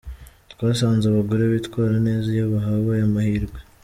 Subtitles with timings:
[0.53, 3.59] Twasanze abagore bitwara neza iyo bahawe aya mahirwe.